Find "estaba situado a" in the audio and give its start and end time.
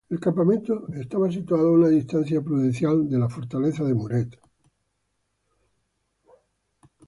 0.95-1.71